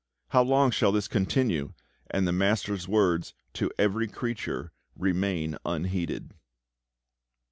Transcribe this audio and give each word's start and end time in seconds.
How 0.29 0.41
long 0.41 0.71
shall 0.71 0.91
this 0.91 1.07
continue, 1.07 1.73
and 2.09 2.27
the 2.27 2.31
MASTER'S 2.31 2.87
words, 2.87 3.35
"To 3.53 3.69
every 3.77 4.07
creature," 4.07 4.71
remain 4.95 5.57
unheeded? 5.63 6.31